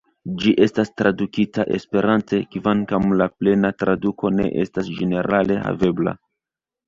Ĝi 0.43 0.51
estas 0.65 0.89
tradukita 1.01 1.65
Esperante, 1.75 2.39
kvankam 2.55 3.05
la 3.21 3.27
plena 3.41 3.71
traduko 3.83 4.33
ne 4.39 4.49
estas 4.65 4.89
ĝenerale 5.01 5.59
havebla. 5.67 6.15